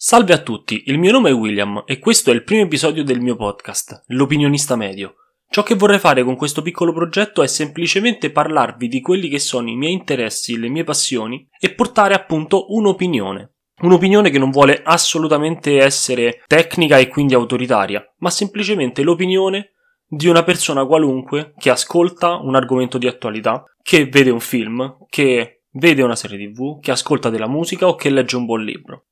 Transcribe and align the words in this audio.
Salve 0.00 0.32
a 0.32 0.38
tutti, 0.38 0.84
il 0.86 0.96
mio 0.96 1.10
nome 1.10 1.30
è 1.30 1.34
William 1.34 1.82
e 1.84 1.98
questo 1.98 2.30
è 2.30 2.32
il 2.32 2.44
primo 2.44 2.62
episodio 2.62 3.02
del 3.02 3.18
mio 3.18 3.34
podcast, 3.34 4.04
L'opinionista 4.10 4.76
medio. 4.76 5.16
Ciò 5.50 5.64
che 5.64 5.74
vorrei 5.74 5.98
fare 5.98 6.22
con 6.22 6.36
questo 6.36 6.62
piccolo 6.62 6.92
progetto 6.92 7.42
è 7.42 7.48
semplicemente 7.48 8.30
parlarvi 8.30 8.86
di 8.86 9.00
quelli 9.00 9.28
che 9.28 9.40
sono 9.40 9.68
i 9.68 9.74
miei 9.74 9.94
interessi, 9.94 10.56
le 10.56 10.68
mie 10.68 10.84
passioni 10.84 11.44
e 11.58 11.74
portare 11.74 12.14
appunto 12.14 12.66
un'opinione. 12.68 13.54
Un'opinione 13.80 14.30
che 14.30 14.38
non 14.38 14.50
vuole 14.50 14.82
assolutamente 14.84 15.78
essere 15.78 16.44
tecnica 16.46 16.96
e 16.98 17.08
quindi 17.08 17.34
autoritaria, 17.34 18.00
ma 18.18 18.30
semplicemente 18.30 19.02
l'opinione 19.02 19.72
di 20.06 20.28
una 20.28 20.44
persona 20.44 20.86
qualunque 20.86 21.54
che 21.58 21.70
ascolta 21.70 22.36
un 22.36 22.54
argomento 22.54 22.98
di 22.98 23.08
attualità, 23.08 23.64
che 23.82 24.06
vede 24.06 24.30
un 24.30 24.38
film, 24.38 24.96
che 25.08 25.64
vede 25.72 26.02
una 26.02 26.14
serie 26.14 26.38
tv, 26.38 26.78
che 26.78 26.92
ascolta 26.92 27.30
della 27.30 27.48
musica 27.48 27.88
o 27.88 27.96
che 27.96 28.10
legge 28.10 28.36
un 28.36 28.44
buon 28.44 28.62
libro. 28.62 29.02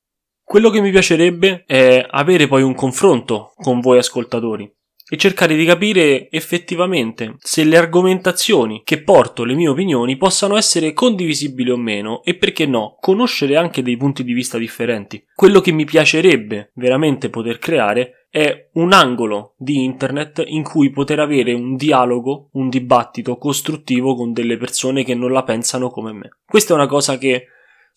Quello 0.49 0.71
che 0.71 0.81
mi 0.81 0.93
piacerebbe 0.93 1.65
è 1.67 2.07
avere 2.09 2.47
poi 2.47 2.63
un 2.63 2.77
confronto 2.77 3.53
con 3.57 3.81
voi 3.81 3.99
ascoltatori 3.99 4.73
e 5.09 5.17
cercare 5.17 5.57
di 5.57 5.65
capire 5.65 6.31
effettivamente 6.31 7.35
se 7.39 7.65
le 7.65 7.77
argomentazioni 7.77 8.83
che 8.85 9.03
porto, 9.03 9.43
le 9.43 9.55
mie 9.55 9.67
opinioni, 9.67 10.17
possano 10.17 10.57
essere 10.57 10.93
condivisibili 10.93 11.71
o 11.71 11.77
meno 11.77 12.23
e 12.23 12.37
perché 12.37 12.65
no, 12.65 12.97
conoscere 13.01 13.57
anche 13.57 13.83
dei 13.83 13.97
punti 13.97 14.23
di 14.23 14.35
vista 14.35 14.57
differenti. 14.57 15.21
Quello 15.35 15.61
che 15.61 15.73
mi 15.73 15.85
piacerebbe 15.85 16.71
veramente 16.75 17.29
poter 17.29 17.59
creare 17.59 18.29
è 18.31 18.69
un 18.75 18.93
angolo 18.93 19.55
di 19.59 19.83
internet 19.83 20.45
in 20.47 20.63
cui 20.63 20.91
poter 20.91 21.19
avere 21.19 21.55
un 21.55 21.75
dialogo, 21.75 22.51
un 22.53 22.69
dibattito 22.69 23.37
costruttivo 23.37 24.15
con 24.15 24.33
delle 24.33 24.57
persone 24.57 25.03
che 25.03 25.17
non 25.17 25.33
la 25.33 25.43
pensano 25.43 25.91
come 25.91 26.13
me. 26.13 26.39
Questa 26.47 26.73
è 26.73 26.77
una 26.77 26.87
cosa 26.87 27.19
che 27.19 27.49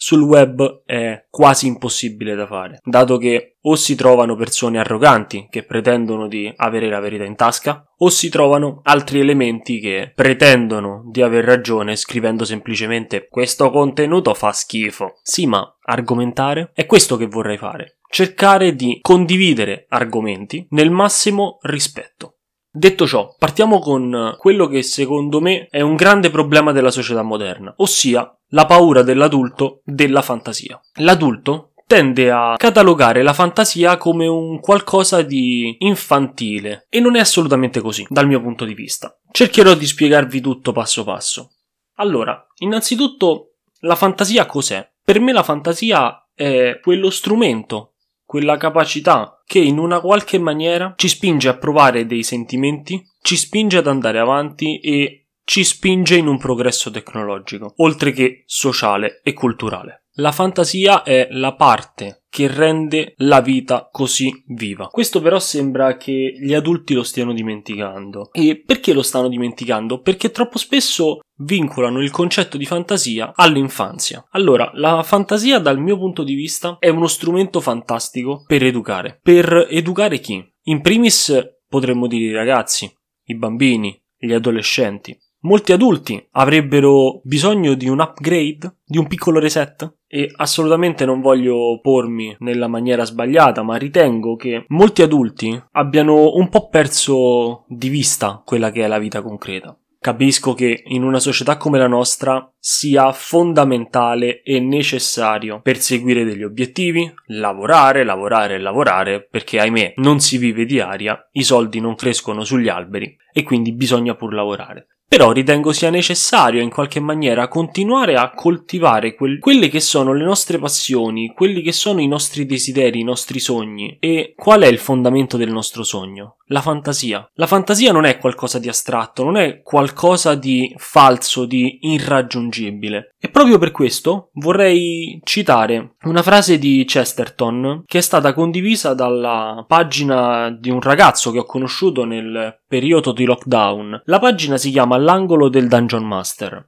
sul 0.01 0.21
web 0.21 0.83
è 0.85 1.25
quasi 1.29 1.67
impossibile 1.67 2.33
da 2.33 2.47
fare, 2.47 2.79
dato 2.85 3.17
che 3.17 3.57
o 3.63 3.75
si 3.75 3.95
trovano 3.95 4.37
persone 4.37 4.79
arroganti 4.79 5.47
che 5.49 5.65
pretendono 5.65 6.29
di 6.29 6.49
avere 6.55 6.87
la 6.87 7.01
verità 7.01 7.25
in 7.25 7.35
tasca, 7.35 7.83
o 7.97 8.07
si 8.07 8.29
trovano 8.29 8.79
altri 8.83 9.19
elementi 9.19 9.81
che 9.81 10.13
pretendono 10.15 11.03
di 11.11 11.21
aver 11.21 11.43
ragione 11.43 11.97
scrivendo 11.97 12.45
semplicemente 12.45 13.27
questo 13.27 13.69
contenuto 13.71 14.33
fa 14.33 14.53
schifo. 14.53 15.19
Sì, 15.21 15.45
ma 15.45 15.69
argomentare 15.83 16.71
è 16.73 16.85
questo 16.85 17.17
che 17.17 17.27
vorrei 17.27 17.57
fare. 17.57 17.97
Cercare 18.09 18.75
di 18.75 18.99
condividere 19.01 19.85
argomenti 19.89 20.65
nel 20.69 20.91
massimo 20.91 21.57
rispetto. 21.63 22.38
Detto 22.71 23.07
ciò, 23.07 23.35
partiamo 23.37 23.79
con 23.79 24.35
quello 24.37 24.67
che 24.67 24.83
secondo 24.83 25.41
me 25.41 25.67
è 25.71 25.81
un 25.81 25.95
grande 25.95 26.29
problema 26.29 26.71
della 26.71 26.91
società 26.91 27.23
moderna, 27.23 27.73
ossia 27.77 28.31
la 28.49 28.65
paura 28.67 29.01
dell'adulto 29.01 29.81
della 29.83 30.21
fantasia. 30.21 30.79
L'adulto 30.97 31.73
tende 31.87 32.29
a 32.29 32.53
catalogare 32.55 33.23
la 33.23 33.33
fantasia 33.33 33.97
come 33.97 34.27
un 34.27 34.59
qualcosa 34.59 35.23
di 35.23 35.77
infantile 35.79 36.85
e 36.87 36.99
non 36.99 37.15
è 37.15 37.19
assolutamente 37.19 37.81
così 37.81 38.05
dal 38.07 38.27
mio 38.27 38.39
punto 38.39 38.65
di 38.65 38.75
vista. 38.75 39.17
Cercherò 39.31 39.73
di 39.73 39.87
spiegarvi 39.87 40.39
tutto 40.39 40.71
passo 40.71 41.03
passo. 41.03 41.53
Allora, 41.95 42.45
innanzitutto, 42.57 43.55
la 43.79 43.95
fantasia 43.95 44.45
cos'è? 44.45 44.87
Per 45.03 45.19
me 45.19 45.31
la 45.31 45.41
fantasia 45.41 46.29
è 46.35 46.79
quello 46.79 47.09
strumento, 47.09 47.95
quella 48.29 48.57
capacità 48.57 49.41
che 49.43 49.57
in 49.57 49.79
una 49.79 49.99
qualche 50.01 50.37
maniera 50.37 50.93
ci 50.97 51.07
spinge 51.07 51.49
a 51.49 51.57
provare 51.57 52.05
dei 52.05 52.21
sentimenti, 52.21 53.03
ci 53.23 53.35
spinge 53.35 53.77
ad 53.77 53.87
andare 53.87 54.19
avanti 54.19 54.79
e 54.81 55.29
ci 55.43 55.63
spinge 55.63 56.15
in 56.15 56.27
un 56.27 56.37
progresso 56.37 56.91
tecnologico, 56.91 57.73
oltre 57.77 58.11
che 58.11 58.43
sociale 58.45 59.21
e 59.23 59.33
culturale. 59.33 60.03
La 60.13 60.31
fantasia 60.31 61.03
è 61.03 61.27
la 61.31 61.55
parte 61.55 62.23
che 62.29 62.47
rende 62.47 63.13
la 63.17 63.41
vita 63.41 63.89
così 63.91 64.43
viva. 64.47 64.87
Questo 64.87 65.21
però 65.21 65.39
sembra 65.39 65.97
che 65.97 66.35
gli 66.39 66.53
adulti 66.53 66.93
lo 66.93 67.03
stiano 67.03 67.33
dimenticando. 67.33 68.29
E 68.31 68.61
perché 68.63 68.93
lo 68.93 69.01
stanno 69.01 69.29
dimenticando? 69.29 70.01
Perché 70.01 70.31
troppo 70.31 70.57
spesso 70.57 71.19
vincolano 71.37 72.01
il 72.01 72.11
concetto 72.11 72.57
di 72.57 72.65
fantasia 72.65 73.31
all'infanzia. 73.33 74.25
Allora, 74.31 74.69
la 74.73 75.01
fantasia 75.03 75.59
dal 75.59 75.79
mio 75.79 75.97
punto 75.97 76.23
di 76.23 76.33
vista 76.33 76.77
è 76.79 76.89
uno 76.89 77.07
strumento 77.07 77.61
fantastico 77.61 78.43
per 78.45 78.63
educare. 78.63 79.19
Per 79.21 79.67
educare 79.69 80.19
chi? 80.19 80.43
In 80.63 80.81
primis 80.81 81.33
potremmo 81.67 82.07
dire 82.07 82.25
i 82.25 82.33
ragazzi, 82.33 82.91
i 83.25 83.35
bambini, 83.35 83.99
gli 84.17 84.33
adolescenti. 84.33 85.17
Molti 85.41 85.71
adulti 85.71 86.27
avrebbero 86.31 87.21
bisogno 87.23 87.73
di 87.73 87.87
un 87.87 88.01
upgrade, 88.01 88.79
di 88.83 88.97
un 88.97 89.07
piccolo 89.07 89.39
reset 89.39 89.99
e 90.05 90.29
assolutamente 90.35 91.05
non 91.05 91.21
voglio 91.21 91.79
pormi 91.81 92.35
nella 92.39 92.67
maniera 92.67 93.05
sbagliata, 93.05 93.63
ma 93.63 93.77
ritengo 93.77 94.35
che 94.35 94.65
molti 94.67 95.01
adulti 95.01 95.57
abbiano 95.71 96.33
un 96.33 96.49
po' 96.49 96.67
perso 96.67 97.63
di 97.69 97.87
vista 97.87 98.41
quella 98.43 98.69
che 98.69 98.83
è 98.83 98.87
la 98.87 98.99
vita 98.99 99.21
concreta. 99.21 99.77
Capisco 100.01 100.53
che 100.53 100.83
in 100.87 101.03
una 101.03 101.19
società 101.19 101.55
come 101.55 101.77
la 101.77 101.87
nostra 101.87 102.51
sia 102.57 103.11
fondamentale 103.13 104.41
e 104.43 104.59
necessario 104.59 105.61
perseguire 105.61 106.25
degli 106.25 106.43
obiettivi, 106.43 107.09
lavorare, 107.27 108.03
lavorare 108.03 108.59
lavorare, 108.59 109.25
perché 109.25 109.59
ahimè 109.59 109.93
non 109.97 110.19
si 110.19 110.37
vive 110.37 110.65
di 110.65 110.81
aria, 110.81 111.17
i 111.31 111.43
soldi 111.43 111.79
non 111.79 111.95
crescono 111.95 112.43
sugli 112.43 112.67
alberi 112.67 113.15
e 113.31 113.43
quindi 113.43 113.73
bisogna 113.73 114.15
pur 114.15 114.33
lavorare. 114.33 114.87
Però 115.09 115.31
ritengo 115.31 115.73
sia 115.73 115.89
necessario 115.89 116.61
in 116.61 116.69
qualche 116.69 116.99
maniera 116.99 117.47
continuare 117.47 118.15
a 118.15 118.29
coltivare 118.29 119.15
quel, 119.15 119.39
quelle 119.39 119.67
che 119.67 119.79
sono 119.79 120.13
le 120.13 120.23
nostre 120.23 120.59
passioni, 120.59 121.33
quelli 121.33 121.63
che 121.63 121.71
sono 121.71 121.99
i 121.99 122.07
nostri 122.07 122.45
desideri, 122.45 122.99
i 122.99 123.03
nostri 123.03 123.39
sogni. 123.39 123.97
E 123.99 124.35
qual 124.37 124.61
è 124.61 124.67
il 124.67 124.77
fondamento 124.77 125.35
del 125.35 125.51
nostro 125.51 125.81
sogno? 125.81 126.35
La 126.51 126.61
fantasia. 126.61 127.27
La 127.33 127.47
fantasia 127.47 127.91
non 127.91 128.05
è 128.05 128.19
qualcosa 128.19 128.59
di 128.59 128.69
astratto, 128.69 129.23
non 129.23 129.37
è 129.37 129.63
qualcosa 129.63 130.35
di 130.35 130.73
falso, 130.77 131.45
di 131.45 131.79
irraggiungibile. 131.81 133.13
E 133.19 133.29
proprio 133.29 133.57
per 133.57 133.71
questo 133.71 134.29
vorrei 134.33 135.19
citare 135.23 135.95
una 136.03 136.21
frase 136.21 136.57
di 136.57 136.85
Chesterton 136.85 137.83
che 137.85 137.97
è 137.97 138.01
stata 138.01 138.33
condivisa 138.33 138.93
dalla 138.93 139.65
pagina 139.67 140.49
di 140.51 140.69
un 140.69 140.81
ragazzo 140.81 141.31
che 141.31 141.39
ho 141.39 141.45
conosciuto 141.45 142.05
nel 142.05 142.61
periodo 142.67 143.11
di 143.11 143.25
lockdown. 143.25 144.03
La 144.05 144.19
pagina 144.19 144.57
si 144.57 144.71
chiama 144.71 144.97
L'angolo 144.99 145.47
del 145.47 145.67
Dungeon 145.67 146.05
Master. 146.05 146.67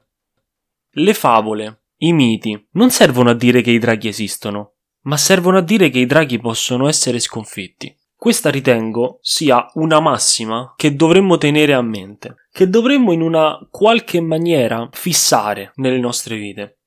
Le 0.92 1.14
favole, 1.14 1.84
i 1.97 2.14
miti, 2.14 2.68
non 2.72 2.90
servono 2.90 3.31
a 3.31 3.34
dire 3.34 3.62
che 3.62 3.72
i 3.72 3.78
draghi 3.78 4.08
esistono, 4.08 4.75
ma 5.02 5.18
servono 5.18 5.58
a 5.58 5.62
dire 5.62 5.90
che 5.90 6.00
i 6.00 6.06
draghi 6.06 6.40
possono 6.40 6.88
essere 6.88 7.20
sconfitti. 7.20 7.94
Questa 8.16 8.50
ritengo 8.50 9.20
sia 9.22 9.70
una 9.74 10.00
massima 10.00 10.74
che 10.78 10.96
dovremmo 10.96 11.38
tenere 11.38 11.74
a 11.74 11.81
mente, 11.81 12.47
che 12.52 12.70
dovremmo 12.70 13.12
in 13.12 13.22
una 13.22 13.58
qualche 13.70 14.22
maniera 14.22 14.88
fissare 14.91 15.72
nelle 15.75 16.00
nostre 16.00 16.38
vite. 16.38 16.80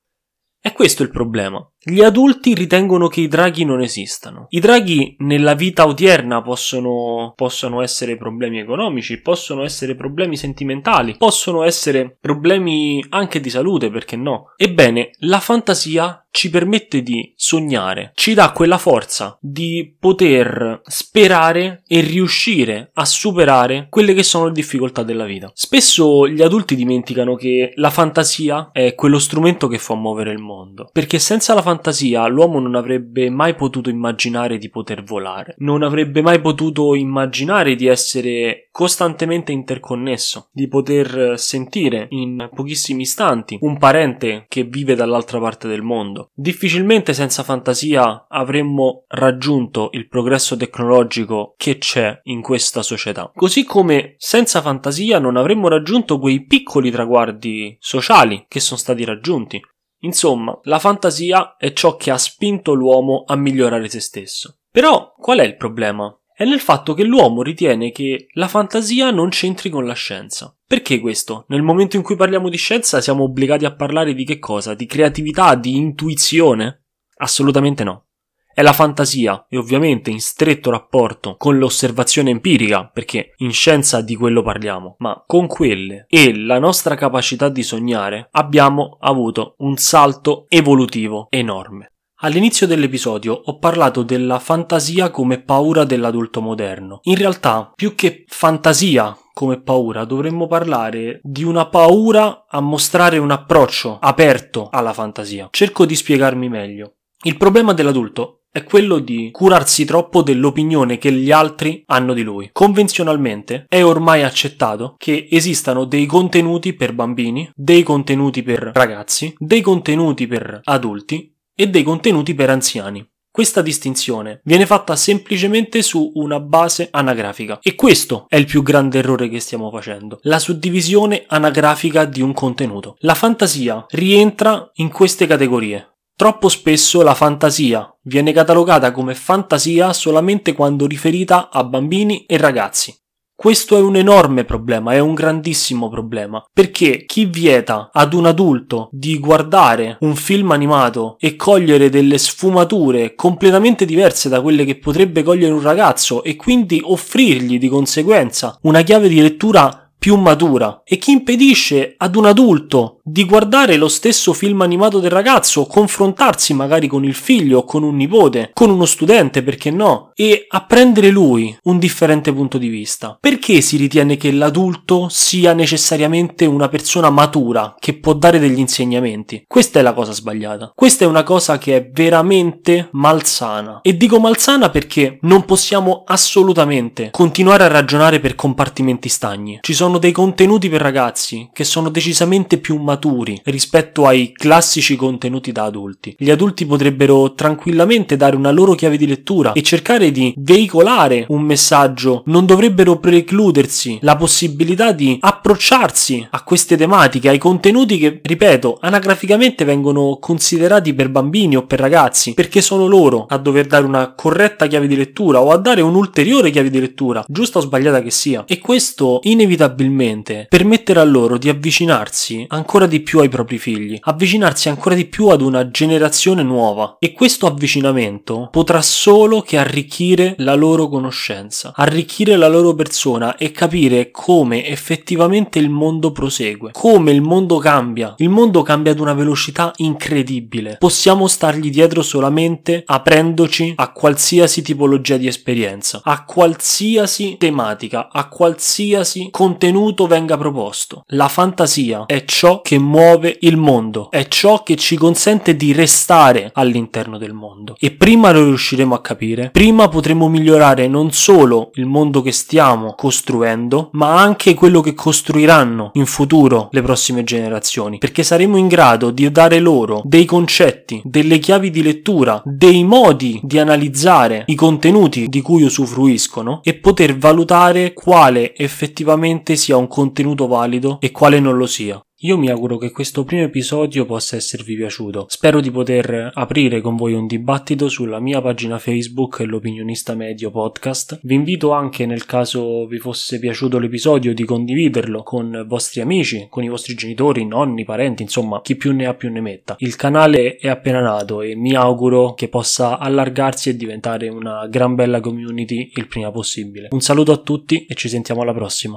È 0.59 0.73
questo 0.73 1.03
il 1.03 1.11
problema. 1.11 1.63
Gli 1.87 2.03
adulti 2.03 2.55
ritengono 2.55 3.09
che 3.09 3.21
i 3.21 3.29
draghi 3.29 3.67
non 3.67 3.83
esistano. 3.83 4.47
I 4.49 4.59
draghi 4.59 5.17
nella 5.19 5.53
vita 5.53 5.87
odierna 5.87 6.41
possono, 6.41 7.35
possono 7.37 7.83
essere 7.83 8.17
problemi 8.17 8.59
economici, 8.59 9.21
possono 9.21 9.65
essere 9.65 9.95
problemi 9.95 10.39
sentimentali, 10.39 11.17
possono 11.19 11.63
essere 11.63 12.17
problemi 12.19 13.05
anche 13.11 13.39
di 13.39 13.51
salute, 13.51 13.91
perché 13.91 14.17
no? 14.17 14.55
Ebbene, 14.57 15.11
la 15.19 15.41
fantasia 15.41 16.24
ci 16.35 16.51
permette 16.51 17.01
di 17.01 17.33
sognare, 17.37 18.11
ci 18.17 18.35
dà 18.35 18.51
quella 18.51 18.77
forza 18.77 19.39
di 19.41 19.95
poter 19.97 20.81
sperare 20.85 21.85
e 21.87 22.01
riuscire 22.01 22.91
a 22.95 23.05
superare 23.05 23.87
quelle 23.89 24.15
che 24.15 24.25
sono 24.25 24.47
le 24.47 24.53
difficoltà 24.53 25.05
della 25.05 25.27
vita. 25.27 25.53
Spesso 25.55 26.27
gli 26.27 26.43
adulti 26.43 26.75
dimenticano 26.75 27.37
che 27.37 27.71
la 27.77 27.91
fantasia 27.91 28.71
è 28.73 28.97
quello 28.97 29.21
strumento 29.21 29.69
che 29.69 29.79
fa 29.79 29.95
muovere 29.95 30.33
il 30.33 30.41
mondo, 30.41 30.91
perché 30.93 31.21
senza 31.21 31.55
la 31.55 31.63
fantasia 31.63 32.27
l'uomo 32.27 32.59
non 32.59 32.75
avrebbe 32.75 33.31
mai 33.31 33.55
potuto 33.55 33.89
immaginare 33.89 34.59
di 34.59 34.69
poter 34.71 35.05
volare, 35.05 35.55
non 35.59 35.85
avrebbe 35.85 36.21
mai 36.21 36.41
potuto 36.41 36.97
immaginare 36.97 37.77
di 37.77 37.87
essere 37.87 38.71
costantemente 38.73 39.53
interconnesso, 39.53 40.49
di 40.51 40.67
poter 40.67 41.39
sentire 41.39 42.09
in 42.11 42.51
pochissimi 42.53 43.03
istanti 43.03 43.57
un 43.61 43.79
parente 43.79 44.47
che 44.49 44.65
vive 44.65 44.97
dall'altra 44.97 45.39
parte 45.39 45.69
del 45.69 45.83
mondo 45.83 46.23
Difficilmente 46.33 47.13
senza 47.13 47.43
fantasia 47.43 48.27
avremmo 48.29 49.05
raggiunto 49.09 49.91
il 49.93 50.09
progresso 50.09 50.57
tecnologico 50.57 51.55
che 51.57 51.79
c'è 51.79 52.21
in 52.25 52.41
questa 52.41 52.83
società. 52.83 53.31
Così 53.35 53.65
come 53.65 54.15
senza 54.19 54.63
fantasia 54.63 55.19
non 55.19 55.37
avremmo 55.37 55.69
raggiunto 55.69 56.19
quei 56.19 56.45
piccoli 56.45 56.91
traguardi 56.91 57.77
sociali 57.81 58.47
che 58.49 58.61
sono 58.61 58.79
stati 58.79 59.05
raggiunti. 59.05 59.61
Insomma, 60.01 60.59
la 60.65 60.79
fantasia 60.79 61.57
è 61.57 61.73
ciò 61.73 61.97
che 61.97 62.11
ha 62.11 62.19
spinto 62.19 62.75
l'uomo 62.75 63.25
a 63.27 63.37
migliorare 63.37 63.89
se 63.89 64.01
stesso. 64.01 64.59
Però 64.71 65.15
qual 65.17 65.39
è 65.39 65.45
il 65.45 65.57
problema? 65.57 66.15
È 66.37 66.45
nel 66.45 66.59
fatto 66.59 66.95
che 66.95 67.05
l'uomo 67.05 67.43
ritiene 67.43 67.93
che 67.93 68.27
la 68.33 68.49
fantasia 68.49 69.13
non 69.13 69.29
c'entri 69.29 69.71
con 69.71 69.87
la 69.87 69.95
scienza. 69.95 70.53
Perché 70.67 70.99
questo? 70.99 71.45
Nel 71.49 71.63
momento 71.63 71.95
in 71.95 72.03
cui 72.03 72.17
parliamo 72.17 72.49
di 72.49 72.57
scienza 72.57 73.01
siamo 73.01 73.23
obbligati 73.23 73.65
a 73.65 73.75
parlare 73.75 74.15
di 74.15 74.25
che 74.25 74.41
cosa? 74.41 74.75
Di 74.75 74.87
creatività, 74.87 75.55
di 75.55 75.77
intuizione? 75.77 76.87
Assolutamente 77.19 77.85
no. 77.85 78.07
è 78.53 78.63
la 78.63 78.73
fantasia 78.73 79.47
e 79.49 79.57
ovviamente 79.57 80.11
in 80.11 80.21
stretto 80.21 80.71
rapporto 80.71 81.37
con 81.37 81.57
l'osservazione 81.57 82.31
empirica, 82.31 82.89
perché 82.93 83.35
in 83.39 83.53
scienza 83.53 84.01
di 84.01 84.17
quello 84.17 84.43
parliamo, 84.43 84.97
ma 84.99 85.23
con 85.25 85.47
quelle 85.47 86.07
e 86.09 86.37
la 86.37 86.59
nostra 86.59 86.97
capacità 86.97 87.49
di 87.49 87.63
sognare 87.63 88.29
abbiamo 88.33 88.97
avuto 89.01 89.55
un 89.59 89.77
salto 89.77 90.47
evolutivo 90.49 91.29
enorme. 91.31 91.94
All'inizio 92.25 92.67
dell'episodio 92.67 93.35
ho 93.35 93.59
parlato 93.59 94.03
della 94.03 94.39
fantasia 94.39 95.11
come 95.11 95.43
paura 95.43 95.85
dell'adulto 95.85 96.41
moderno. 96.41 97.01
In 97.03 97.17
realtà, 97.17 97.71
più 97.75 97.95
che 97.95 98.25
fantasia 98.27 99.15
come 99.35 99.61
paura, 99.61 100.07
dovremmo 100.07 100.47
parlare 100.47 101.21
di 101.23 101.45
una 101.45 101.67
paura 101.67 102.47
a 102.49 102.61
mostrare 102.61 103.19
un 103.19 103.31
approccio 103.31 103.99
aperto 104.01 104.71
alla 104.71 104.95
fantasia. 104.95 105.49
Cerco 105.51 105.85
di 105.85 105.95
spiegarmi 105.95 106.49
meglio. 106.49 106.95
Il 107.25 107.37
problema 107.37 107.75
dell'adulto 107.75 108.45
è 108.51 108.65
quello 108.65 109.01
di 109.01 109.31
curarsi 109.31 109.85
troppo 109.85 110.23
dell'opinione 110.23 110.97
che 110.97 111.13
gli 111.13 111.31
altri 111.31 111.83
hanno 111.87 112.15
di 112.15 112.23
lui. 112.23 112.49
Convenzionalmente 112.53 113.67
è 113.69 113.85
ormai 113.85 114.23
accettato 114.23 114.95
che 114.97 115.27
esistano 115.31 115.85
dei 115.85 116.07
contenuti 116.07 116.73
per 116.73 116.95
bambini, 116.95 117.51
dei 117.55 117.83
contenuti 117.83 118.43
per 118.43 118.71
ragazzi, 118.73 119.35
dei 119.37 119.61
contenuti 119.61 120.27
per 120.27 120.61
adulti 120.63 121.34
e 121.55 121.69
dei 121.69 121.83
contenuti 121.83 122.35
per 122.35 122.51
anziani. 122.51 123.07
Questa 123.35 123.63
distinzione 123.63 124.41
viene 124.45 124.65
fatta 124.65 124.95
semplicemente 124.95 125.83
su 125.83 126.13
una 126.15 126.39
base 126.39 126.87
anagrafica 126.91 127.59
e 127.61 127.75
questo 127.75 128.27
è 128.29 128.37
il 128.37 128.47
più 128.47 128.63
grande 128.63 129.01
errore 129.01 129.29
che 129.29 129.41
stiamo 129.41 129.73
facendo, 129.73 130.21
la 130.23 130.39
suddivisione 130.39 131.25
anagrafica 131.27 132.05
di 132.05 132.23
un 132.23 132.33
contenuto. 132.33 132.95
La 133.01 133.17
fantasia 133.17 133.87
rientra 133.89 134.71
in 134.75 134.89
queste 134.89 135.27
categorie. 135.27 135.97
Troppo 136.15 136.49
spesso 136.49 137.03
la 137.03 137.15
fantasia 137.15 137.93
viene 138.03 138.31
catalogata 138.31 138.93
come 138.93 139.17
fantasia 139.17 139.93
solamente 139.93 140.53
quando 140.53 140.87
riferita 140.87 141.51
a 141.51 141.65
bambini 141.65 142.27
e 142.27 142.37
ragazzi. 142.37 142.97
Questo 143.37 143.77
è 143.77 143.81
un 143.81 143.97
enorme 143.97 144.45
problema, 144.45 144.93
è 144.93 145.01
un 145.01 145.13
grandissimo 145.13 145.89
problema, 145.89 146.43
perché 146.53 147.05
chi 147.05 147.27
vieta 147.27 147.91
ad 147.93 148.15
un 148.15 148.27
adulto 148.27 148.89
di 148.93 149.19
guardare 149.19 149.97
un 150.01 150.15
film 150.15 150.53
animato 150.53 151.17
e 151.19 151.35
cogliere 151.35 151.91
delle 151.91 152.17
sfumature 152.17 153.17
completamente 153.17 153.85
diverse 153.85 154.29
da 154.29 154.41
quelle 154.41 154.65
che 154.65 154.79
potrebbe 154.79 155.25
cogliere 155.25 155.53
un 155.53 155.63
ragazzo 155.63 156.23
e 156.23 156.37
quindi 156.37 156.81
offrirgli 156.83 157.59
di 157.59 157.69
conseguenza 157.69 158.57
una 158.63 158.83
chiave 158.83 159.09
di 159.09 159.21
lettura 159.21 159.91
più 159.99 160.17
matura 160.17 160.83
e 160.85 160.97
chi 160.99 161.11
impedisce 161.11 161.95
ad 161.97 162.15
un 162.15 162.27
adulto 162.27 162.94
di 163.07 163.27
guardare 163.27 163.77
lo 163.77 163.89
stesso 163.89 164.33
film 164.33 164.63
animato 164.63 164.99
del 164.99 165.11
ragazzo, 165.11 165.67
confrontarsi 165.67 166.55
magari 166.55 166.87
con 166.87 167.05
il 167.05 167.13
figlio 167.13 167.65
con 167.65 167.83
un 167.83 167.97
nipote, 167.97 168.51
con 168.55 168.71
uno 168.71 168.87
studente, 168.87 169.43
perché 169.43 169.71
no, 169.71 170.13
e 170.15 170.47
apprendere 170.49 171.11
lui 171.11 171.55
un 171.65 171.79
differente 171.79 172.33
punto 172.33 172.57
di 172.57 172.69
vista. 172.69 173.19
Perché 173.21 173.61
si 173.61 173.77
ritiene 173.77 174.17
che 174.17 174.33
l'adulto 174.33 175.09
sia 175.11 175.53
necessariamente 175.53 176.47
una 176.47 176.69
persona 176.69 177.11
matura 177.11 177.75
che 177.79 177.99
può 177.99 178.15
dare 178.15 178.39
degli 178.39 178.59
insegnamenti? 178.59 179.45
Questa 179.47 179.81
è 179.81 179.83
la 179.83 179.93
cosa 179.93 180.13
sbagliata. 180.13 180.73
Questa 180.75 181.05
è 181.05 181.07
una 181.07 181.25
cosa 181.25 181.59
che 181.59 181.77
è 181.77 181.91
veramente 181.93 182.89
malsana. 182.93 183.81
E 183.83 183.99
dico 183.99 184.19
malsana 184.19 184.71
perché 184.71 185.19
non 185.23 185.45
possiamo 185.45 186.05
assolutamente 186.07 187.11
continuare 187.11 187.65
a 187.65 187.69
ragionare 187.69 188.19
per 188.19 188.35
compartimenti 188.35 189.11
stagni. 189.11 189.59
Ci 189.61 189.75
sono 189.75 189.99
dei 189.99 190.13
contenuti 190.13 190.71
per 190.71 190.81
ragazzi 190.81 191.51
che 191.53 191.65
sono 191.65 191.91
decisamente 191.91 192.57
più 192.57 192.77
maturi 192.77 192.93
maturi 192.95 193.41
rispetto 193.45 194.07
ai 194.07 194.33
classici 194.33 194.97
contenuti 194.97 195.51
da 195.53 195.65
adulti. 195.65 196.15
Gli 196.17 196.31
adulti 196.31 196.65
potrebbero 196.65 197.35
tranquillamente 197.35 198.17
dare 198.17 198.37
una 198.37 198.51
loro 198.51 198.75
chiave 198.75 198.97
di 198.97 199.07
lettura 199.07 199.53
e 199.53 199.63
cercare 199.63 200.13
di 200.13 200.33
veicolare 200.37 201.27
un 201.29 201.43
messaggio, 201.43 202.23
non 202.27 202.47
dovrebbero 202.47 202.99
precludersi 202.99 203.99
la 204.03 204.17
possibilità 204.17 204.93
di 204.93 205.17
approcciarsi 205.21 206.27
a 206.31 206.43
queste 206.43 206.77
tematiche, 206.77 207.29
ai 207.29 207.39
contenuti 207.39 207.99
che, 207.99 208.21
ripeto, 208.23 208.79
anagraficamente 208.81 209.65
vengono 209.65 210.19
considerati 210.21 210.95
per 210.95 211.11
bambini 211.11 211.57
o 211.57 211.67
per 211.67 211.81
ragazzi, 211.81 212.35
perché 212.35 212.61
sono 212.61 212.87
loro 212.87 213.27
a 213.29 213.39
dover 213.39 213.67
dare 213.67 213.85
una 213.85 214.13
corretta 214.15 214.67
chiave 214.67 214.87
di 214.87 214.97
lettura 214.97 215.41
o 215.41 215.51
a 215.51 215.57
dare 215.57 215.81
un'ulteriore 215.81 216.51
chiave 216.51 216.71
di 216.71 216.81
lettura, 216.81 217.25
giusta 217.27 217.59
o 217.59 217.63
sbagliata 217.63 218.03
che 218.03 218.11
sia. 218.11 218.45
E 218.47 218.59
questo 218.59 219.19
inevitabilmente 219.23 220.47
permetterà 220.49 221.03
loro 221.03 221.39
di 221.39 221.49
avvicinarsi 221.49 222.45
ancora 222.49 222.84
ancora 222.85 222.87
di 222.87 223.01
più 223.01 223.21
ai 223.21 223.29
propri 223.29 223.59
figli, 223.59 223.99
avvicinarsi 224.01 224.69
ancora 224.69 224.95
di 224.95 225.07
più 225.07 225.29
ad 225.29 225.41
una 225.41 225.71
generazione 225.71 226.43
nuova 226.43 226.97
e 226.99 227.13
questo 227.13 227.47
avvicinamento 227.47 228.49
potrà 228.51 228.83
solo 228.83 229.41
che 229.41 229.57
arricchire 229.57 230.35
la 230.39 230.55
loro 230.55 230.89
conoscenza, 230.89 231.73
arricchire 231.75 232.37
la 232.37 232.49
loro 232.49 232.75
persona 232.75 233.37
e 233.37 233.53
capire 233.53 234.11
come 234.11 234.67
effettivamente 234.67 235.59
il 235.59 235.71
mondo 235.71 236.13
prosegue, 236.13 236.71
come 236.73 237.13
il 237.13 237.23
mondo 237.23 237.59
cambia. 237.59 238.15
Il 238.19 238.29
mondo 238.29 238.63
cambia 238.63 238.93
ad 238.93 239.01
una 239.01 239.15
velocità 239.15 239.73
incredibile. 239.77 240.77
Possiamo 240.79 241.27
stargli 241.27 241.71
dietro 241.71 242.03
solamente 242.03 242.83
aprendoci 242.85 243.75
a 243.77 243.93
qualsiasi 243.93 244.63
tipologia 244.63 245.17
di 245.17 245.27
esperienza, 245.27 246.01
a 246.05 246.25
qualsiasi 246.25 247.37
tematica, 247.39 248.09
a 248.11 248.29
qualsiasi 248.29 249.29
contenuto 249.31 250.07
venga 250.07 250.37
proposto. 250.37 251.05
La 251.09 251.29
fantasia 251.29 252.05
è 252.07 252.25
ciò 252.25 252.61
che 252.61 252.74
che 252.75 252.81
muove 252.81 253.37
il 253.43 253.57
mondo, 253.57 254.11
è 254.11 254.27
ciò 254.27 254.65
che 254.65 254.75
ci 254.75 254.97
consente 254.97 255.55
di 255.55 255.73
restare 255.73 256.51
all'interno 256.55 257.19
del 257.19 257.33
mondo. 257.33 257.77
E 257.79 257.93
prima 257.93 258.33
lo 258.33 258.43
riusciremo 258.43 258.97
a 258.97 259.01
capire, 259.01 259.51
prima 259.53 259.89
potremo 259.89 260.29
migliorare 260.29 260.89
non 260.89 261.13
solo 261.13 261.71
il 261.75 261.87
mondo 261.87 262.21
che 262.21 262.33
stiamo 262.33 262.95
costruendo, 262.95 263.91
ma 263.93 264.21
anche 264.21 264.55
quello 264.55 264.81
che 264.81 264.95
costruiranno 264.95 265.93
in 265.95 266.07
futuro 266.07 266.69
le 266.73 266.83
prossime 266.83 267.23
generazioni, 267.23 267.99
perché 267.99 268.25
saremo 268.25 268.57
in 268.57 268.67
grado 268.67 269.13
di 269.13 269.31
dare 269.31 269.61
loro 269.61 270.03
dei 270.05 270.25
concetti, 270.25 271.01
delle 271.05 271.39
chiavi 271.39 271.71
di 271.71 271.83
lettura, 271.83 272.43
dei 272.45 272.83
modi 272.83 273.39
di 273.45 273.61
analizzare 273.61 274.43
i 274.47 274.57
contenuti 274.57 275.29
di 275.29 275.41
cui 275.43 275.63
usufruiscono 275.63 276.59
e 276.65 276.75
poter 276.75 277.17
valutare 277.17 277.93
quale 277.93 278.57
effettivamente 278.57 279.55
sia 279.55 279.77
un 279.77 279.87
contenuto 279.87 280.49
valido 280.49 280.99
e 281.01 281.13
quale 281.13 281.39
non 281.39 281.57
lo 281.57 281.67
sia. 281.67 282.05
Io 282.25 282.39
mi 282.39 282.49
auguro 282.49 282.79
che 282.79 282.91
questo 282.91 283.23
primo 283.23 283.43
episodio 283.43 284.07
possa 284.07 284.37
esservi 284.37 284.77
piaciuto. 284.77 285.27
Spero 285.29 285.61
di 285.61 285.71
poter 285.71 286.31
aprire 286.33 286.81
con 286.81 286.97
voi 286.97 287.13
un 287.13 287.27
dibattito 287.27 287.91
sulla 287.91 288.19
mia 288.19 288.41
pagina 288.41 288.79
Facebook 288.79 289.41
L'Opinionista 289.41 290.15
Medio 290.15 290.51
Podcast. 290.51 291.21
Vi 291.23 291.35
invito 291.35 291.73
anche, 291.73 292.07
nel 292.07 292.25
caso 292.25 292.87
vi 292.87 292.99
fosse 292.99 293.39
piaciuto 293.39 293.79
l'episodio, 293.79 294.33
di 294.33 294.47
condividerlo 294.47 295.23
con 295.23 295.67
vostri 295.69 296.01
amici, 296.01 296.47
con 296.49 296.65
i 296.65 296.69
vostri 296.71 296.95
genitori, 296.95 297.45
nonni, 297.45 297.85
parenti, 297.85 298.23
insomma, 298.23 298.63
chi 298.63 298.75
più 298.77 298.93
ne 298.93 299.05
ha 299.05 299.13
più 299.13 299.31
ne 299.31 299.43
metta. 299.43 299.77
Il 299.81 299.95
canale 299.95 300.57
è 300.57 300.71
appena 300.71 301.03
nato 301.03 301.43
e 301.43 301.55
mi 301.55 301.75
auguro 301.75 302.33
che 302.33 302.49
possa 302.49 302.99
allargarsi 302.99 303.69
e 303.69 303.77
diventare 303.77 304.29
una 304.29 304.67
gran 304.67 304.95
bella 304.95 305.21
community 305.21 305.91
il 305.97 306.09
prima 306.09 306.31
possibile. 306.31 306.89
Un 306.93 307.03
saluto 307.03 307.33
a 307.33 307.37
tutti 307.37 307.85
e 307.85 307.93
ci 307.93 308.09
sentiamo 308.09 308.41
alla 308.41 308.55
prossima. 308.55 308.93